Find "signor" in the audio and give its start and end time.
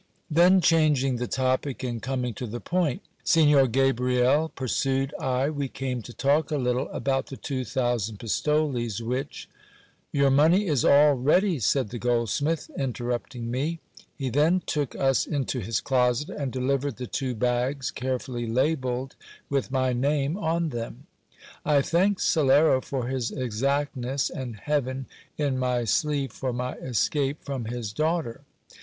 3.23-3.67